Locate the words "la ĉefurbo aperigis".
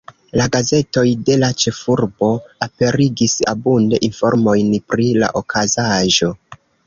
1.41-3.35